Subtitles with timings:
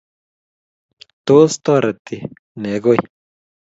[1.25, 1.53] tos?
[1.65, 2.15] Toroti
[2.61, 3.03] nee koii?